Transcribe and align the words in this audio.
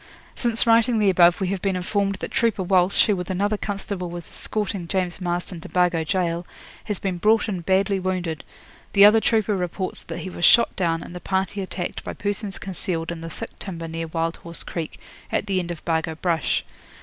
'Since 0.35 0.65
writing 0.65 0.97
the 0.97 1.11
above 1.11 1.39
we 1.39 1.49
have 1.49 1.61
been 1.61 1.75
informed 1.75 2.15
that 2.15 2.31
trooper 2.31 2.63
Walsh, 2.63 3.05
who 3.05 3.15
with 3.15 3.29
another 3.29 3.55
constable 3.55 4.09
was 4.09 4.27
escorting 4.27 4.87
James 4.87 5.21
Marston 5.21 5.61
to 5.61 5.69
Bargo 5.69 6.03
Gaol, 6.03 6.47
has 6.85 6.97
been 6.97 7.19
brought 7.19 7.47
in 7.47 7.61
badly 7.61 7.99
wounded. 7.99 8.43
The 8.93 9.05
other 9.05 9.19
trooper 9.19 9.55
reports 9.55 10.01
that 10.01 10.17
he 10.21 10.29
was 10.31 10.43
shot 10.43 10.75
down 10.75 11.03
and 11.03 11.15
the 11.15 11.19
party 11.19 11.61
attacked 11.61 12.03
by 12.03 12.13
persons 12.13 12.57
concealed 12.57 13.11
in 13.11 13.21
the 13.21 13.29
thick 13.29 13.59
timber 13.59 13.87
near 13.87 14.07
Wild 14.07 14.37
Horse 14.37 14.63
Creek, 14.63 14.99
at 15.31 15.45
the 15.45 15.59
edge 15.59 15.69
of 15.69 15.85
Bargo 15.85 16.15
Brush. 16.15 16.65